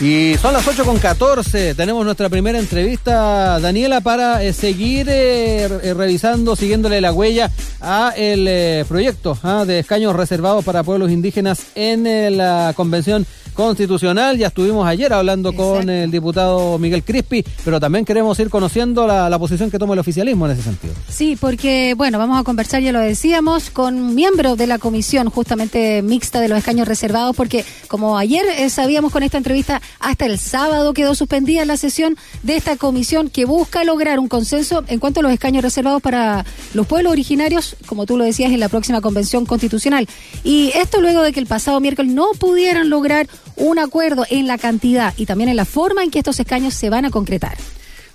[0.00, 1.74] Y son las 8 con 14.
[1.74, 8.12] Tenemos nuestra primera entrevista, Daniela, para eh, seguir eh, eh, revisando, siguiéndole la huella a
[8.16, 13.26] el proyecto ah, de escaños reservados para pueblos indígenas en la convención
[13.58, 14.38] constitucional.
[14.38, 19.36] Ya estuvimos ayer hablando con el diputado Miguel Crispi, pero también queremos ir conociendo la,
[19.36, 20.94] posición que toma el oficialismo en ese sentido.
[21.08, 26.02] Sí, porque, bueno, vamos a conversar, ya lo decíamos, con miembros de la comisión justamente
[26.02, 30.38] mixta de los escaños reservados, porque como ayer eh, sabíamos con esta entrevista, hasta el
[30.38, 35.18] sábado quedó suspendida la sesión de esta comisión que busca lograr un consenso en cuanto
[35.18, 36.44] a los escaños reservados para
[36.74, 40.06] los pueblos originarios, como tú lo decías, en la próxima convención constitucional.
[40.44, 43.26] Y esto luego de que el pasado miércoles no pudieran lograr
[43.58, 46.90] un acuerdo en la cantidad y también en la forma en que estos escaños se
[46.90, 47.56] van a concretar.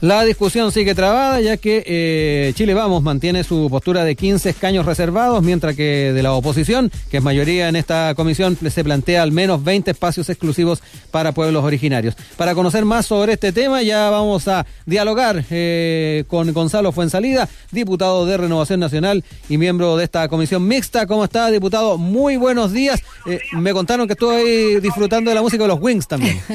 [0.03, 4.85] La discusión sigue trabada ya que eh, Chile Vamos mantiene su postura de 15 escaños
[4.85, 9.31] reservados, mientras que de la oposición, que es mayoría en esta comisión, se plantea al
[9.31, 12.17] menos 20 espacios exclusivos para pueblos originarios.
[12.35, 18.25] Para conocer más sobre este tema ya vamos a dialogar eh, con Gonzalo Fuensalida, diputado
[18.25, 21.07] de Renovación Nacional y miembro de esta comisión mixta.
[21.07, 21.97] ¿Cómo está, diputado?
[21.97, 23.01] Muy buenos días.
[23.25, 26.41] Eh, me contaron que estoy disfrutando de la música de los Wings también.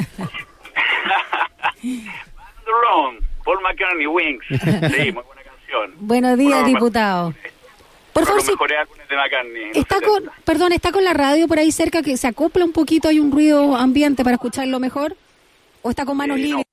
[3.48, 4.44] Paul McCartney Wings.
[4.50, 5.92] Sí, muy buena canción.
[6.00, 7.32] Buenos días, diputado.
[8.12, 8.52] Por favor, sí.
[9.74, 13.08] está con, perdón, está con la radio por ahí cerca que se acopla un poquito,
[13.08, 15.16] hay un ruido ambiente para escucharlo mejor.
[15.80, 16.66] ¿O está con manos libres?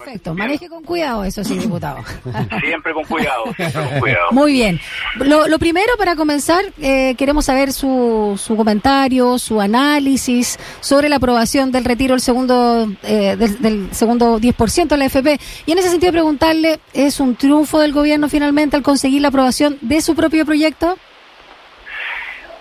[0.00, 1.98] Perfecto, maneje con cuidado, eso sí, diputado.
[2.64, 4.32] Siempre con cuidado, siempre con cuidado.
[4.32, 4.80] Muy bien.
[5.16, 11.70] Lo, primero, para comenzar, eh, queremos saber su, su comentario, su análisis sobre la aprobación
[11.70, 15.38] del retiro del segundo, eh, del, del, segundo 10% de la FP.
[15.66, 19.76] Y en ese sentido, preguntarle, ¿es un triunfo del gobierno finalmente al conseguir la aprobación
[19.82, 20.96] de su propio proyecto?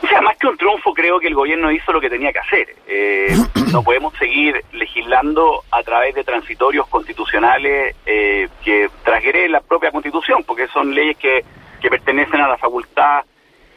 [0.02, 2.40] O sea, más que un triunfo, creo que el gobierno hizo lo que tenía que
[2.40, 2.76] hacer.
[2.88, 3.36] Eh,
[3.72, 10.44] no podemos seguir legislando a través de transitorios constitucionales eh, que transgreden la propia constitución,
[10.46, 11.44] porque son leyes que,
[11.82, 13.26] que pertenecen a la facultad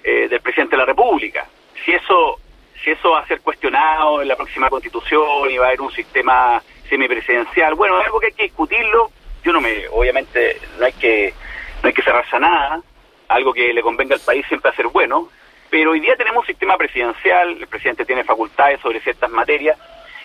[0.05, 1.47] eh, del presidente de la República.
[1.85, 2.39] Si eso,
[2.83, 5.91] si eso va a ser cuestionado en la próxima constitución y va a haber un
[5.91, 9.11] sistema semipresidencial, bueno, es algo que hay que discutirlo.
[9.43, 11.35] Yo no me, obviamente, no hay que,
[11.83, 12.81] no hay que cerrarse a nada.
[13.27, 15.29] Algo que le convenga al país siempre va a ser bueno
[15.73, 19.79] pero hoy día tenemos un sistema presidencial, el presidente tiene facultades sobre ciertas materias,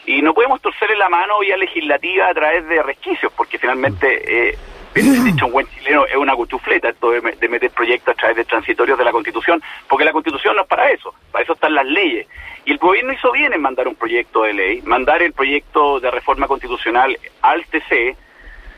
[0.06, 4.58] y no podemos torcerle la mano vía legislativa a través de resquicios, porque finalmente, eh,
[4.94, 8.98] dicho un buen chileno, es una cuchufleta esto de, meter proyectos a través de transitorios
[8.98, 12.28] de la Constitución, porque la Constitución no es para eso, para eso están las leyes.
[12.66, 16.12] Y el gobierno hizo bien en mandar un proyecto de ley, mandar el proyecto de
[16.12, 18.18] reforma constitucional al TC,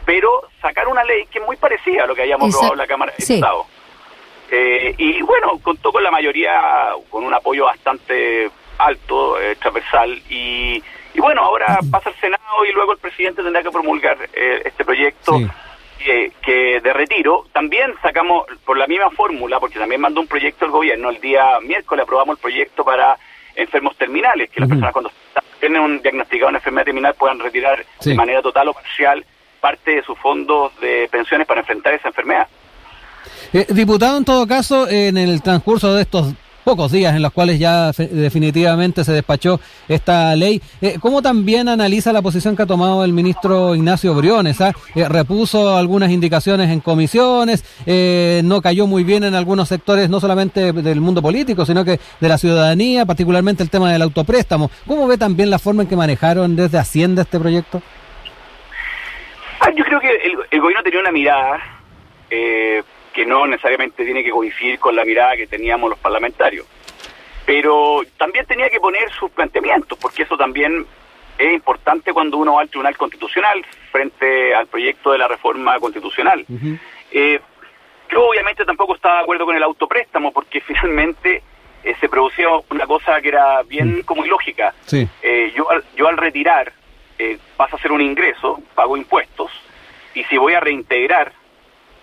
[0.06, 2.86] pero sacar una ley que es muy parecida a lo que hayamos aprobado en la
[2.86, 3.66] Cámara de Diputados.
[4.51, 10.81] Eh, y bueno, contó con la mayoría, con un apoyo bastante alto, eh, transversal, y,
[11.13, 14.83] y, bueno, ahora pasa al Senado y luego el presidente tendrá que promulgar eh, este
[14.85, 15.39] proyecto.
[16.41, 20.71] Que, de retiro, también sacamos por la misma fórmula, porque también mandó un proyecto el
[20.71, 23.17] gobierno, el día miércoles aprobamos el proyecto para
[23.53, 25.11] enfermos terminales, que las personas cuando
[25.59, 29.25] tienen un diagnosticado una enfermedad terminal puedan retirar de manera total o parcial
[29.59, 32.47] parte de sus fondos de pensiones para enfrentar esa enfermedad.
[33.53, 37.57] Eh, diputado, en todo caso, en el transcurso de estos pocos días en los cuales
[37.57, 40.62] ya definitivamente se despachó esta ley.
[40.81, 44.62] Eh, ¿Cómo también analiza la posición que ha tomado el ministro Ignacio Briones?
[44.62, 44.72] Ah?
[44.94, 47.63] Eh, repuso algunas indicaciones en comisiones,
[48.44, 52.28] no cayó muy bien en algunos sectores, no solamente del mundo político, sino que de
[52.28, 54.69] la ciudadanía, particularmente el tema del autopréstamo.
[54.85, 57.81] ¿Cómo ve también la forma en que manejaron desde Hacienda este proyecto?
[59.59, 61.59] Ah, yo creo que el, el gobierno tenía una mirada
[62.29, 66.65] eh, que no necesariamente tiene que coincidir con la mirada que teníamos los parlamentarios.
[67.45, 70.85] Pero también tenía que poner sus planteamientos, porque eso también
[71.39, 76.45] es importante cuando uno va al Tribunal Constitucional frente al proyecto de la reforma constitucional.
[77.11, 77.39] Eh,
[78.11, 81.41] yo obviamente tampoco estaba de acuerdo con el autopréstamo, porque finalmente
[81.83, 84.73] eh, se producía una cosa que era bien como ilógica.
[84.91, 86.73] Eh, yo, yo al retirar
[87.57, 89.51] pasa a ser un ingreso, pago impuestos,
[90.13, 91.33] y si voy a reintegrar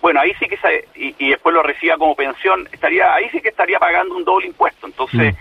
[0.07, 0.57] bueno, ahí sí que
[0.95, 4.87] y, después lo reciba como pensión, estaría ahí sí que estaría pagando un doble impuesto.
[4.87, 5.37] Entonces, mm.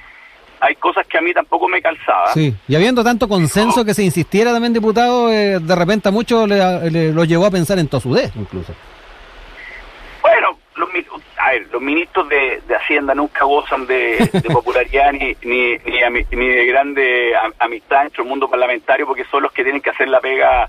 [0.59, 2.33] hay cosas que a mí tampoco me calzaba.
[2.33, 6.49] Sí, y habiendo tanto consenso que se insistiera también, diputado, eh, de repente a muchos
[6.49, 8.73] le, lo llevó a pensar en tosudez, incluso.
[10.23, 10.89] Bueno, los,
[11.37, 17.33] a ver, los ministros de, Hacienda nunca gozan de, popularidad ni, ni, ni, de grande
[17.59, 20.67] amistad entre el mundo parlamentario porque son los que tienen que hacer la pega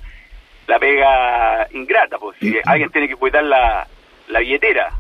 [0.66, 3.86] la pega ingrata, pues si alguien tiene que cuidar la,
[4.28, 4.90] la billetera,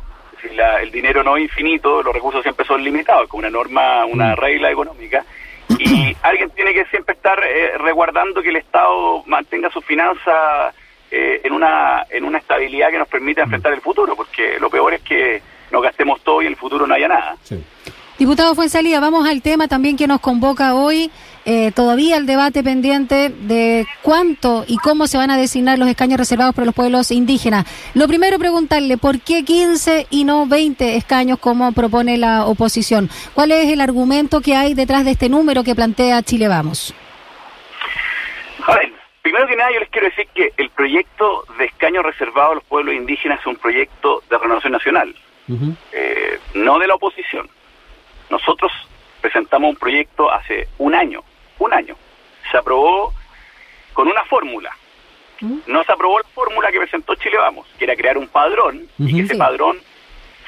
[0.80, 4.36] el dinero no es infinito, los recursos siempre son limitados, con una norma, una mm.
[4.36, 5.24] regla económica,
[5.78, 10.74] y alguien tiene que siempre estar eh, resguardando que el Estado mantenga sus finanzas
[11.10, 13.44] eh, en una en una estabilidad que nos permita mm.
[13.44, 16.86] enfrentar el futuro, porque lo peor es que nos gastemos todo y en el futuro
[16.86, 17.36] no haya nada.
[17.42, 17.62] Sí.
[18.18, 21.10] Diputado Fuensalía, vamos al tema también que nos convoca hoy.
[21.48, 26.18] Eh, todavía el debate pendiente de cuánto y cómo se van a designar los escaños
[26.18, 27.64] reservados para los pueblos indígenas.
[27.94, 33.08] Lo primero, preguntarle por qué 15 y no 20 escaños como propone la oposición.
[33.32, 36.92] ¿Cuál es el argumento que hay detrás de este número que plantea Chile Vamos?
[38.66, 38.92] A ver,
[39.22, 42.64] primero que nada yo les quiero decir que el proyecto de escaños reservados a los
[42.64, 45.14] pueblos indígenas es un proyecto de renovación nacional,
[45.92, 47.48] eh, no de la oposición.
[48.30, 48.72] Nosotros
[49.20, 51.22] presentamos un proyecto hace un año,
[51.66, 51.96] un año.
[52.50, 53.12] Se aprobó
[53.92, 54.70] con una fórmula.
[55.40, 55.58] ¿Mm?
[55.66, 59.14] No se aprobó la fórmula que presentó Chile Vamos, que era crear un padrón y
[59.14, 59.78] que ese padrón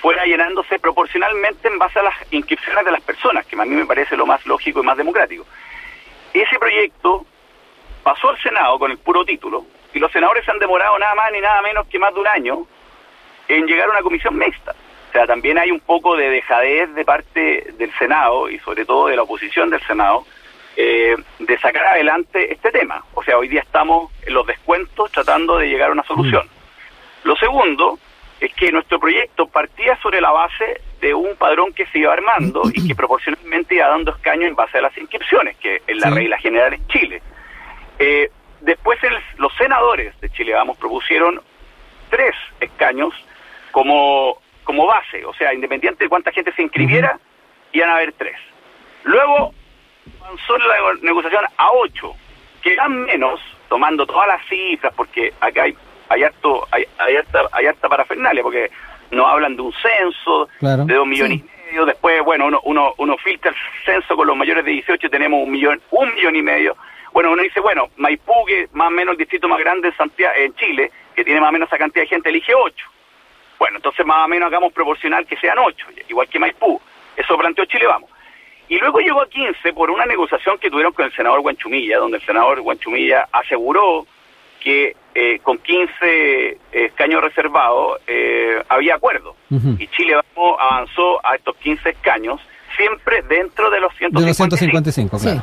[0.01, 3.87] fuera llenándose proporcionalmente en base a las inscripciones de las personas, que a mí me
[3.87, 5.45] parece lo más lógico y más democrático.
[6.33, 7.27] Ese proyecto
[8.03, 11.33] pasó al Senado con el puro título y los senadores se han demorado nada más
[11.33, 12.67] ni nada menos que más de un año
[13.49, 14.75] en llegar a una comisión mixta.
[15.09, 19.09] O sea, también hay un poco de dejadez de parte del Senado y sobre todo
[19.09, 20.27] de la oposición del Senado
[20.81, 23.05] eh, de sacar adelante este tema.
[23.15, 26.47] O sea, hoy día estamos en los descuentos tratando de llegar a una solución.
[26.47, 27.27] Mm.
[27.27, 27.99] Lo segundo
[28.39, 32.63] es que nuestro proyecto partía sobre la base de un padrón que se iba armando
[32.73, 36.39] y que proporcionalmente iba dando escaños en base a las inscripciones, que es la regla
[36.39, 37.23] general en Chile.
[37.99, 38.31] Eh,
[38.61, 39.01] después
[39.37, 41.41] los senadores de Chile Vamos propusieron
[42.09, 43.13] tres escaños
[43.73, 47.19] como como base, o sea, independiente de cuánta gente se inscribiera,
[47.73, 48.37] iban a haber tres.
[49.03, 49.55] Luego
[50.29, 52.15] avanzó la negociación a ocho,
[52.63, 55.75] que eran menos, tomando todas las cifras, porque acá hay,
[56.09, 58.71] hay, harto, hay, hay, harta, hay harta parafernalia, porque
[59.11, 63.17] nos hablan de un censo, de dos millones y medio, después, bueno, uno, uno, uno
[63.19, 66.77] filtra el censo con los mayores de 18, tenemos un millón, un millón y medio.
[67.13, 70.35] Bueno, uno dice, bueno, Maipú, que más o menos el distrito más grande en, Santiago,
[70.37, 72.87] en Chile, que tiene más o menos esa cantidad de gente, elige ocho.
[73.59, 76.81] Bueno, entonces más o menos hagamos proporcional que sean ocho, igual que Maipú.
[77.17, 78.11] Eso planteó Chile, vamos.
[78.69, 82.19] Y luego llegó a 15 por una negociación que tuvieron con el senador Guanchumilla, donde
[82.19, 84.07] el senador Guanchumilla aseguró
[84.61, 89.37] que eh, con 15 escaños reservados eh, había acuerdo.
[89.51, 92.41] Y Chile vamos, avanzó a estos 15 escaños,
[92.77, 94.21] siempre dentro de los 155.
[94.21, 95.43] De los 155, claro.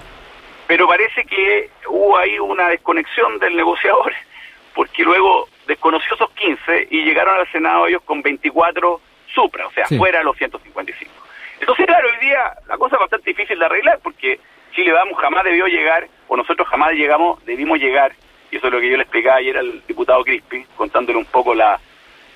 [0.68, 4.14] Pero parece que hubo ahí una desconexión del negociador,
[4.76, 9.02] porque luego desconoció esos 15 y llegaron al Senado ellos con 24
[9.34, 11.25] supra, o sea, fuera de los 155.
[11.66, 14.40] Entonces, claro, hoy día la cosa es bastante difícil de arreglar porque
[14.74, 18.14] Chile Vamos jamás debió llegar, o nosotros jamás llegamos, debimos llegar,
[18.52, 21.56] y eso es lo que yo le explicaba ayer al diputado Crispi, contándole un poco
[21.56, 21.80] la,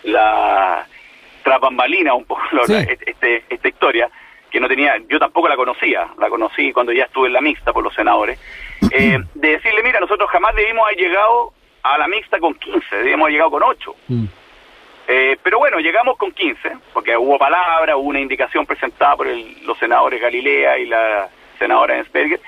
[0.04, 0.88] la
[1.44, 4.10] trapambalina, un poco este, esta historia,
[4.50, 7.72] que no tenía, yo tampoco la conocía, la conocí cuando ya estuve en la mixta
[7.72, 8.40] por los senadores,
[8.92, 11.54] eh, de decirle, mira, nosotros jamás debimos haber llegado
[11.84, 13.96] a la mixta con 15, debíamos haber llegado con 8.
[14.08, 14.26] Mm.
[15.12, 19.76] Eh, pero bueno, llegamos con 15, porque hubo palabra, hubo una indicación presentada por los
[19.80, 21.28] senadores Galilea y la
[21.58, 22.40] senadora Ensberger.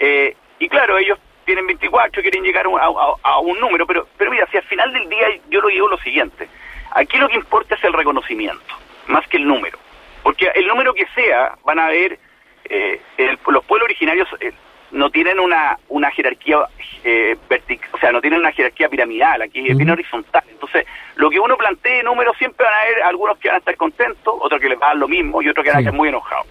[0.00, 4.56] Eh, y claro, ellos tienen 24, quieren llegar a, un número, pero, pero mira, si
[4.56, 6.48] al final del día yo lo digo lo siguiente,
[6.92, 8.64] aquí lo que importa es el reconocimiento,
[9.08, 9.78] más que el número.
[10.22, 12.18] Porque el número que sea, van a ver,
[12.64, 12.98] eh,
[13.46, 14.52] los pueblos originarios eh,
[14.90, 16.58] no tienen una, una jerarquía
[17.04, 20.44] eh, vertical, o sea, no tienen una jerarquía piramidal, aquí es bien horizontal.
[20.48, 23.76] Entonces, lo que uno plantee números siempre van a haber algunos que van a estar
[23.76, 25.94] contentos, otros que les va a dar lo mismo y otros que van a estar
[25.94, 26.46] muy enojados.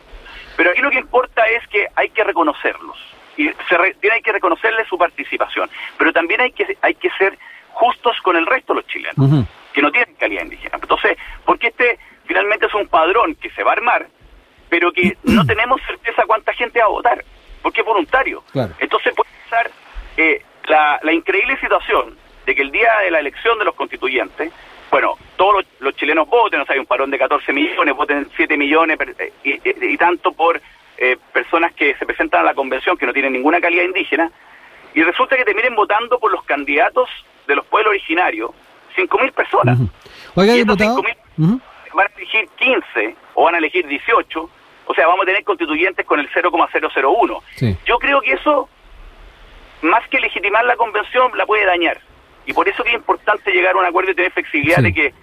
[0.58, 2.98] Pero aquí lo que importa es que hay que reconocerlos
[3.38, 7.38] y se tiene que reconocerles su participación, pero también hay que hay que ser
[7.72, 10.80] justos con el resto de los chilenos, que no tienen calidad indígena.
[10.82, 14.08] Entonces, porque este finalmente es un padrón que se va a armar,
[14.70, 17.26] pero que no tenemos certeza cuánta gente va a votar
[17.66, 18.44] porque es voluntario.
[18.78, 19.72] Entonces puede pasar
[20.18, 24.54] eh, la, increíble situación de que el día de la elección de los constituyentes,
[24.92, 28.56] bueno, todos los, chilenos voten, o sea, hay un parón de 14 millones, voten 7
[28.56, 30.62] millones eh, y, tanto por
[31.00, 34.32] eh, personas que se presentan a la convención que no tienen ninguna calidad indígena,
[34.94, 37.10] y resulta que terminen votando por los candidatos
[37.48, 38.52] de los pueblos originarios,
[38.96, 39.80] 5.000 personas.
[40.36, 41.02] Oiga, diputado.
[41.38, 41.62] Van
[41.96, 44.50] a elegir 15 o van a elegir 18
[44.86, 47.44] o sea, vamos a tener constituyentes con el 0,001.
[47.86, 48.70] Yo creo que eso,
[49.82, 52.00] más que legitimar la convención, la puede dañar.
[52.46, 55.14] Y por eso es importante llegar a un acuerdo y tener flexibilidad de que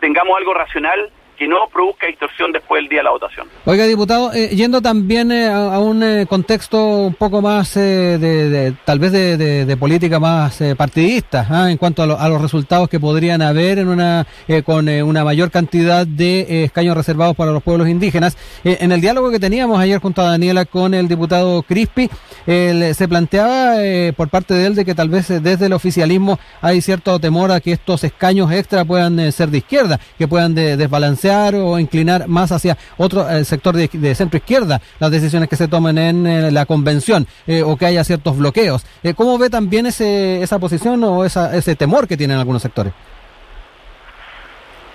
[0.00, 1.10] tengamos algo racional
[1.40, 3.48] que no produzca distorsión después del día de la votación.
[3.64, 8.98] Oiga, diputado, eh, yendo también eh, a, un eh, contexto un poco más de, tal
[8.98, 11.70] vez de, política más partidista, ¿ah?
[11.70, 14.26] en cuanto a, los resultados que podrían haber en una
[14.66, 18.36] con una mayor cantidad de escaños reservados para los pueblos indígenas.
[18.62, 22.10] en el diálogo que teníamos ayer junto a Daniela con el diputado Crispi,
[22.44, 23.76] se planteaba
[24.14, 27.60] por parte de él de que tal vez desde el oficialismo hay cierto temor a
[27.60, 32.76] que estos escaños extra puedan ser de izquierda, que puedan desbalancear o inclinar más hacia
[32.96, 37.26] otro eh, sector de, centro izquierda las decisiones que se tomen en eh, la convención
[37.46, 38.84] eh, o que haya ciertos bloqueos.
[39.16, 42.92] ¿Cómo ve también ese, esa posición o esa, ese temor que tienen algunos sectores?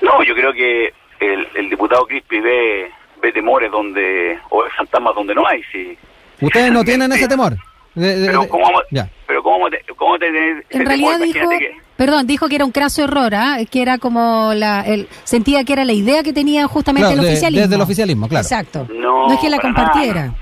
[0.01, 5.48] No, yo creo que el, diputado Crispi ve, ve temores donde, o fantasmas donde no
[5.48, 5.63] hay.
[5.72, 5.98] Si,
[6.42, 7.56] ¿Ustedes no tienen ese temor?
[7.96, 8.82] pero, ¿cómo,
[9.25, 10.27] pero ¿cómo, te, cómo te,
[10.70, 11.50] En realidad dijo,
[11.98, 13.58] perdón, dijo que era un craso error, ¿ah?
[13.70, 17.62] que era como la, el, sentía que era la idea que tenía justamente el oficialismo.
[17.62, 18.44] Desde el oficialismo, claro.
[18.44, 18.88] Exacto.
[18.94, 20.34] No, es que la compartiera.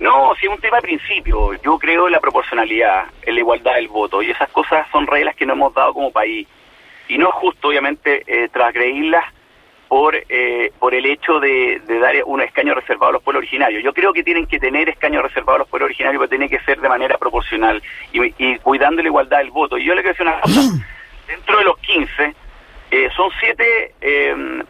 [0.00, 1.54] No, sí, es un tema de principio.
[1.62, 5.34] Yo creo en la proporcionalidad, en la igualdad del voto, y esas cosas son reglas
[5.34, 6.46] que no hemos dado como país.
[7.08, 9.24] Y no es justo, obviamente, eh, transgredirlas
[9.88, 13.82] por, eh, por el hecho de, dar un escaño reservado a los pueblos originarios.
[13.82, 16.62] Yo creo que tienen que tener escaños reservados a los pueblos originarios, pero tiene que
[16.64, 19.78] ser de manera proporcional y, cuidando la igualdad del voto.
[19.78, 20.60] Y yo le quiero decir una cosa,
[21.26, 22.34] dentro de los 15,
[22.90, 24.62] eh, son siete em,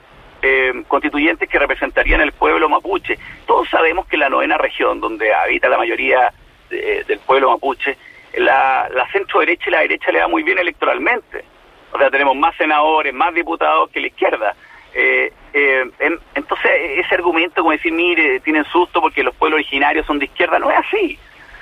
[0.84, 3.18] constituyentes que representarían el pueblo mapuche.
[3.44, 6.32] Todos sabemos que la novena región, donde habita la mayoría
[6.70, 7.96] del pueblo mapuche,
[8.34, 11.44] la, la centro derecha y la derecha le da muy bien electoralmente.
[11.92, 14.54] O sea, tenemos más senadores, más diputados que la izquierda.
[15.00, 15.84] Eh, eh,
[16.34, 20.58] entonces, ese argumento como decir, mire, tienen susto porque los pueblos originarios son de izquierda,
[20.58, 21.16] no es así.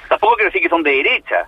[0.09, 1.47] Tampoco quiero decir que son de derecha.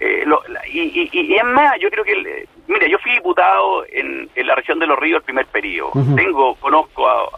[0.00, 0.26] Eh,
[0.70, 4.98] y, es más, yo creo que, mire, yo fui diputado en, la región de los
[4.98, 5.92] ríos el primer periodo.
[6.14, 7.30] Tengo, conozco, a,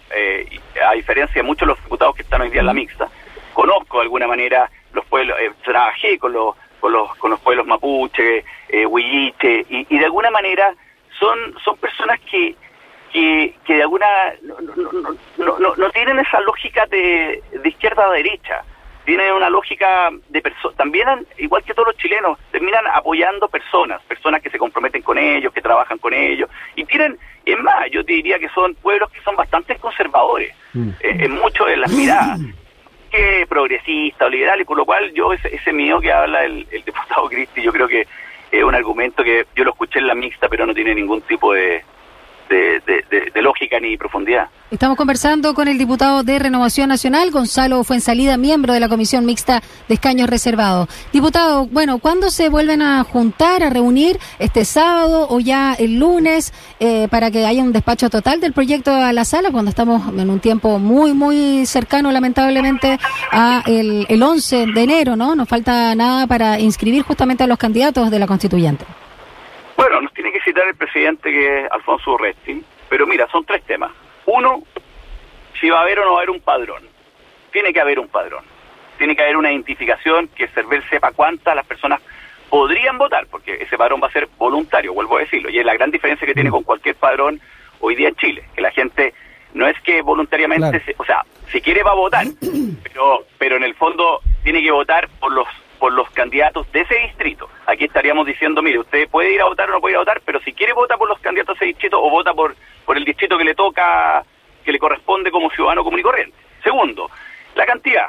[0.88, 3.09] a diferencia de muchos de los diputados que están hoy día en la mixta,
[3.52, 8.44] conozco de alguna manera los pueblos, trabajé con los, con los, con los pueblos mapuche,
[8.88, 10.75] huilliche, y, y de alguna manera
[11.18, 12.56] son, son personas que
[13.12, 14.07] que, que de alguna
[14.42, 18.64] no, no, no, no, tienen esa lógica de, de izquierda a derecha
[19.04, 24.42] tienen una lógica de personas, también igual que todos los chilenos, terminan apoyando personas, personas
[24.42, 28.12] que se comprometen con ellos, que trabajan con ellos, y tienen, es más, yo te
[28.12, 30.88] diría que son pueblos que son bastante conservadores, mm.
[31.00, 32.38] eh, en mucho de las miradas,
[33.11, 36.66] que progresista o liberal, y por lo cual yo ese, ese miedo que habla el,
[36.71, 38.07] el diputado Cristi, yo creo que
[38.52, 41.52] es un argumento que yo lo escuché en la mixta, pero no tiene ningún tipo
[41.52, 41.83] de,
[42.52, 44.49] de, lógica ni profundidad.
[44.71, 49.62] Estamos conversando con el diputado de Renovación Nacional, Gonzalo Fuensalida, miembro de la Comisión Mixta
[49.88, 50.88] de Escaños Reservados.
[51.12, 54.18] Diputado, bueno, ¿cuándo se vuelven a juntar, a reunir?
[54.38, 58.94] ¿Este sábado o ya el lunes eh, para que haya un despacho total del proyecto
[58.94, 62.99] a la sala cuando estamos en un tiempo muy, muy cercano, lamentablemente,
[63.30, 65.35] a el 11 de enero, ¿no?
[65.35, 68.85] Nos falta nada para inscribir justamente a los candidatos de la constituyente.
[69.76, 73.62] Bueno, nos tiene que citar el presidente que es Alfonso Urresti, pero mira, son tres
[73.64, 73.91] temas.
[74.26, 74.62] Uno,
[75.61, 76.83] si va a haber o no va a haber un padrón.
[77.52, 78.45] Tiene que haber un padrón.
[78.99, 82.00] Tiene que haber una identificación que Cervel sepa cuántas las personas
[82.49, 85.73] podrían votar, porque ese padrón va a ser voluntario, vuelvo a decirlo, y es la
[85.73, 87.41] gran diferencia que tiene con cualquier padrón
[87.81, 89.14] hoy día en Chile, que la gente
[89.55, 92.26] no es que voluntariamente, o sea, si quiere va a votar,
[92.83, 95.49] pero, pero en el fondo tiene que votar por los
[95.82, 97.48] por los candidatos de ese distrito.
[97.66, 100.22] Aquí estaríamos diciendo, mire, usted puede ir a votar o no puede ir a votar,
[100.24, 102.54] pero si quiere vota por los candidatos de ese distrito o vota por,
[102.86, 104.22] por el distrito que le toca,
[104.64, 106.36] que le corresponde como ciudadano común y corriente.
[106.62, 107.10] Segundo,
[107.56, 108.06] la cantidad.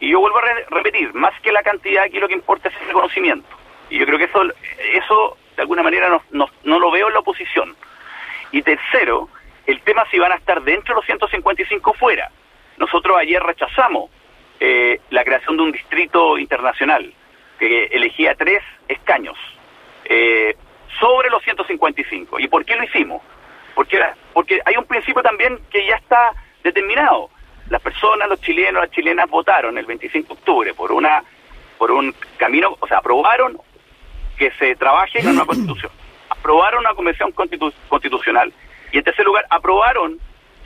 [0.00, 2.86] Y yo vuelvo a repetir, más que la cantidad, aquí lo que importa es el
[2.86, 3.46] reconocimiento.
[3.90, 4.44] Y yo creo que eso,
[4.94, 7.76] eso de alguna manera no, no lo veo en la oposición.
[8.52, 9.28] Y tercero,
[9.66, 12.30] el tema si van a estar dentro de los 155 fuera.
[12.78, 14.10] Nosotros ayer rechazamos
[14.64, 17.12] eh, la creación de un distrito internacional
[17.58, 19.36] que elegía tres escaños
[20.04, 20.54] eh,
[21.00, 22.38] sobre los 155.
[22.38, 23.22] ¿Y por qué lo hicimos?
[23.74, 24.00] Porque,
[24.32, 26.30] porque hay un principio también que ya está
[26.62, 27.28] determinado.
[27.70, 31.24] Las personas, los chilenos, las chilenas votaron el 25 de octubre por una
[31.76, 33.58] por un camino, o sea, aprobaron
[34.38, 35.90] que se trabaje en una constitución,
[36.28, 38.52] aprobaron una convención constitucional
[38.92, 40.20] y en tercer lugar aprobaron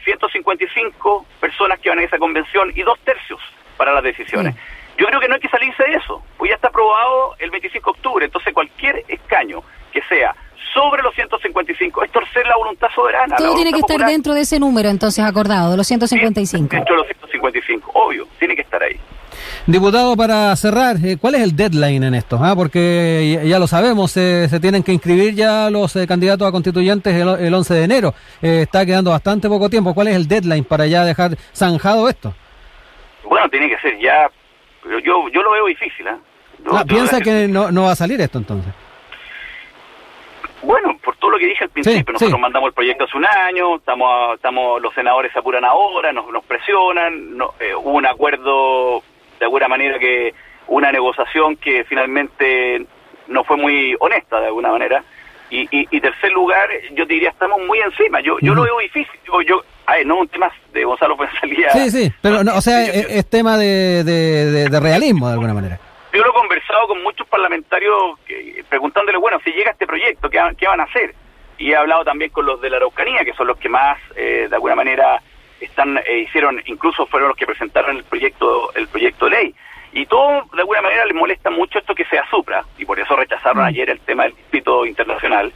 [0.05, 3.41] 155 personas que van a esa convención y dos tercios
[3.77, 4.55] para las decisiones.
[4.99, 7.85] Yo creo que no hay que salirse de eso, pues ya está aprobado el 25
[7.85, 10.35] de octubre, entonces cualquier escaño que sea
[10.73, 13.37] sobre los 155 es torcer la voluntad soberana.
[13.37, 16.69] Todo tiene que estar dentro de ese número, entonces, acordado, de los 155.
[16.77, 18.99] Dentro de los 155, obvio, tiene que estar ahí.
[19.67, 22.39] Diputado, para cerrar, eh, ¿cuál es el deadline en esto?
[22.41, 27.15] Ah, porque ya, lo sabemos, se tienen que inscribir ya los eh, candidatos a constituyentes
[27.15, 28.15] el, 11 de enero.
[28.43, 29.95] Eh, está quedando bastante poco tiempo.
[29.95, 32.35] ¿Cuál es el deadline para ya dejar zanjado esto?
[33.29, 34.31] Bueno, tiene que ser ya.
[35.03, 36.07] Yo, yo lo veo difícil.
[36.07, 36.17] ¿eh?
[36.71, 38.73] Ah, ¿Piensa que no, no va a salir esto entonces?
[40.63, 43.77] Bueno, por todo lo que dije al principio, nosotros mandamos el proyecto hace un año,
[43.77, 49.03] estamos, estamos los senadores se apuran ahora, nos, nos presionan, no, hubo un acuerdo
[49.39, 50.35] de alguna manera que
[50.67, 52.85] una negociación que finalmente
[53.29, 55.05] no fue muy honesta de alguna manera.
[55.51, 58.21] Y, y, tercer lugar, yo diría, estamos muy encima.
[58.21, 59.21] Yo yo lo veo difícil.
[59.25, 61.71] Yo, yo ay, no un tema de Gonzalo Fuenzalía.
[61.71, 65.79] Sí, sí, pero no, o sea, es, tema de, de, realismo de alguna manera.
[66.13, 68.19] Yo lo he conversado con muchos parlamentarios
[68.69, 71.15] preguntándole, bueno, si llega este proyecto, ¿qué, ¿qué, van a hacer?
[71.59, 74.47] Y he hablado también con los de la Araucanía, que son los que más, eh,
[74.49, 75.21] de alguna manera,
[75.61, 79.55] están eh, hicieron incluso fueron los que presentaron el proyecto el proyecto de ley
[79.93, 83.17] y todo de alguna manera les molesta mucho esto que sea Supra y por eso
[83.17, 83.67] rechazaron mm.
[83.67, 85.53] ayer el tema del distrito internacional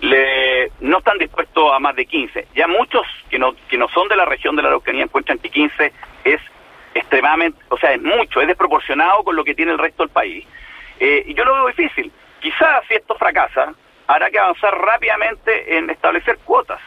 [0.00, 4.08] le, no están dispuestos a más de 15 ya muchos que no que no son
[4.08, 5.92] de la región de la Araucanía encuentran que 15
[6.24, 6.40] es
[6.94, 10.46] extremadamente o sea es mucho es desproporcionado con lo que tiene el resto del país.
[11.00, 12.10] Eh, y yo lo veo difícil.
[12.40, 13.74] Quizás si esto fracasa
[14.06, 16.80] habrá que avanzar rápidamente en establecer cuotas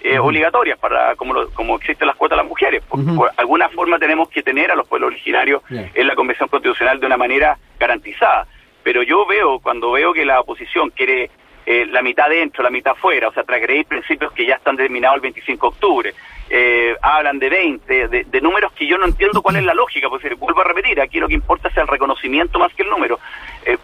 [0.00, 2.82] eh, obligatorias para como, como existen las cuotas de las mujeres.
[2.84, 7.06] Por, alguna forma tenemos que tener a los pueblos originarios en la Convención Constitucional de
[7.06, 8.46] una manera garantizada.
[8.82, 11.30] Pero yo veo, cuando veo que la oposición quiere
[11.66, 15.16] eh, la mitad dentro, la mitad fuera, o sea, transgredir principios que ya están determinados
[15.16, 16.14] el 25 de octubre,
[16.50, 20.34] eh, hablan de 20, de, números que yo no entiendo cuál es la lógica, porque
[20.34, 23.18] vuelvo a repetir, aquí lo que importa es el reconocimiento más que el número.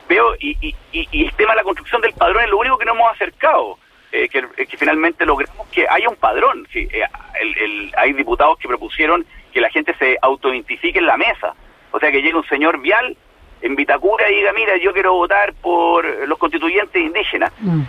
[0.09, 2.85] veo, y, y, y el tema de la construcción del padrón es lo único que
[2.85, 3.79] no hemos acercado.
[4.11, 6.67] Eh, eh, que, finalmente logremos que haya un padrón.
[6.73, 7.05] Sí, eh,
[7.41, 11.55] el, hay diputados que propusieron que la gente se autoidentifique en la mesa.
[11.91, 13.17] O sea, que llegue un señor vial
[13.61, 17.53] en Vitacura y diga, mira, yo quiero votar por los constituyentes indígenas.
[17.61, 17.83] Mm.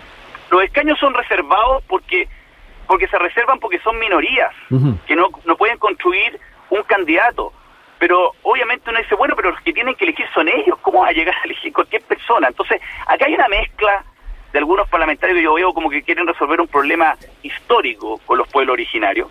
[0.50, 2.28] Los escaños son reservados porque
[2.86, 4.52] porque se reservan porque son minorías,
[5.06, 7.52] que no, no pueden construir un candidato.
[8.00, 11.08] Pero obviamente uno dice, bueno, pero los que tienen que elegir son ellos, ¿cómo va
[11.08, 12.48] a llegar a elegir cualquier persona?
[12.48, 14.04] Entonces, acá hay una mezcla
[14.52, 18.48] de algunos parlamentarios que yo veo como que quieren resolver un problema histórico con los
[18.48, 19.28] pueblos originarios.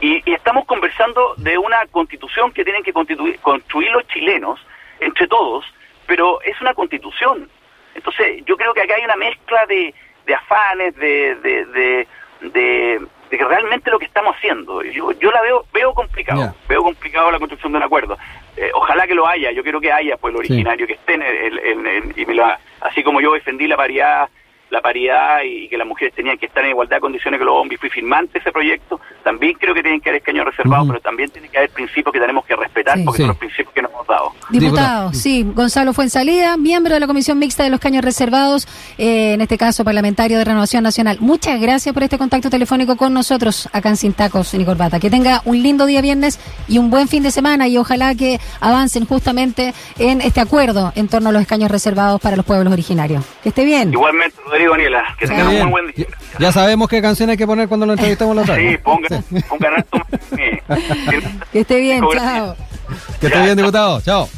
[0.00, 4.60] Y, estamos conversando de una constitución que tienen que construir los chilenos,
[5.00, 5.64] entre todos,
[6.06, 7.48] pero es una constitución.
[7.94, 9.94] Entonces, yo creo que acá hay una mezcla de,
[10.26, 12.06] de afanes, de, de,
[12.40, 14.82] de, que realmente lo que estamos haciendo.
[14.82, 18.16] Yo, yo la veo veo complicado, veo complicado la construcción de un acuerdo.
[18.56, 22.26] Eh, ojalá que lo haya, yo quiero que haya pueblo originario, que esté en, y
[22.26, 22.40] me
[22.80, 24.28] así como yo defendí la paridad
[24.70, 27.54] la paridad y que las mujeres tenían que estar en igualdad de condiciones que los
[27.54, 31.30] hombres fui firmante ese proyecto, también creo que tienen que haber escaños reservados, pero también
[31.30, 33.73] tiene que haber principios que tenemos que respetar porque son los principios
[34.60, 38.66] Diputado, sí, Gonzalo fue en salida, miembro de la Comisión Mixta de los Caños Reservados,
[38.98, 41.18] eh, en este caso parlamentario de Renovación Nacional.
[41.20, 45.00] Muchas gracias por este contacto telefónico con nosotros acá en Sin Tacos ni Corbata.
[45.00, 46.38] Que tenga un lindo día viernes
[46.68, 51.08] y un buen fin de semana y ojalá que avancen justamente en este acuerdo en
[51.08, 53.24] torno a los escaños reservados para los pueblos originarios.
[53.42, 53.92] Que esté bien.
[53.92, 55.02] Igualmente, Daniela.
[55.18, 56.06] Que tengan un muy buen día.
[56.38, 58.70] Ya sabemos qué canción hay que poner cuando lo entrevistemos la tarde.
[58.70, 59.84] Sí, pongan, pongan
[61.52, 62.56] Que esté bien, chao.
[63.20, 64.00] Que esté bien, diputado.
[64.00, 64.28] Chao.